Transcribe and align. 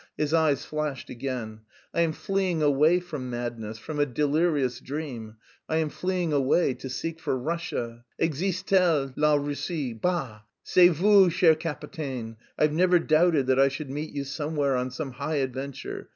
His 0.17 0.33
eyes 0.33 0.65
flashed 0.65 1.11
again. 1.11 1.59
"I 1.93 2.01
am 2.01 2.11
fleeing 2.11 2.63
away 2.63 2.99
from 2.99 3.29
madness, 3.29 3.77
from 3.77 3.99
a 3.99 4.05
delirious 4.07 4.79
dream. 4.79 5.35
I 5.69 5.77
am 5.77 5.89
fleeing 5.89 6.33
away 6.33 6.73
to 6.73 6.89
seek 6.89 7.19
for 7.19 7.37
Russia. 7.37 8.03
Existe 8.17 8.65
t 8.69 8.77
elle, 8.77 9.13
la 9.15 9.35
Russie? 9.35 9.93
Bah! 9.93 10.39
C'est 10.63 10.89
vous, 10.89 11.29
cher 11.29 11.53
capitaine! 11.53 12.37
I've 12.57 12.73
never 12.73 12.97
doubted 12.97 13.45
that 13.45 13.59
I 13.59 13.67
should 13.67 13.91
meet 13.91 14.11
you 14.15 14.23
somewhere 14.23 14.75
on 14.75 14.89
some 14.89 15.11
high 15.11 15.35
adventure.... 15.35 16.09